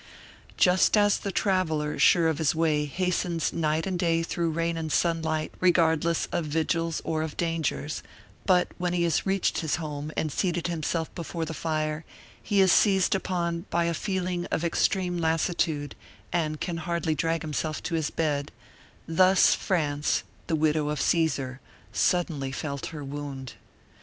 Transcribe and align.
Just 0.57 0.97
as 0.97 1.19
the 1.19 1.31
traveler, 1.31 1.99
sure 1.99 2.27
of 2.27 2.39
his 2.39 2.55
way, 2.55 2.85
hastens 2.85 3.53
night 3.53 3.85
and 3.85 3.99
day 3.99 4.23
through 4.23 4.49
rain 4.49 4.75
and 4.75 4.91
sunlight, 4.91 5.53
regardless 5.59 6.25
of 6.31 6.45
vigils 6.45 7.01
or 7.05 7.21
of 7.21 7.37
dangers; 7.37 8.01
but 8.47 8.67
when 8.79 8.93
he 8.93 9.03
has 9.03 9.27
reached 9.27 9.59
his 9.59 9.75
home 9.75 10.11
and 10.17 10.31
seated 10.31 10.65
himself 10.65 11.13
before 11.13 11.45
the 11.45 11.53
fire, 11.53 12.03
he 12.41 12.61
is 12.61 12.71
seized 12.71 13.13
upon 13.13 13.67
by 13.69 13.83
a 13.85 13.93
feeling 13.93 14.47
of 14.47 14.63
extreme 14.65 15.19
lassitude 15.19 15.93
and 16.33 16.59
can 16.59 16.77
hardly 16.77 17.13
drag 17.13 17.43
himself 17.43 17.83
to 17.83 17.93
his 17.93 18.09
bed: 18.09 18.51
thus 19.07 19.53
France, 19.53 20.23
the 20.47 20.55
widow 20.55 20.89
of 20.89 20.99
Caesar, 20.99 21.61
suddenly 21.93 22.51
felt 22.51 22.87
her 22.87 23.03
wound. 23.03 23.53